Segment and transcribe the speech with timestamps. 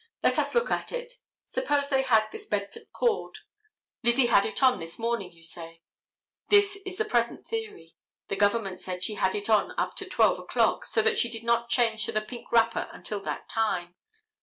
[0.23, 1.19] Let us look at it.
[1.45, 3.37] Suppose they had this bedford cord.
[4.01, 5.83] Lizzie had it on this morning, you say.
[6.49, 7.93] This is the present theory.
[8.27, 11.43] The government said she had it on up to 12 o'clock, so that she did
[11.43, 13.93] not change to the pink wrapper until that time.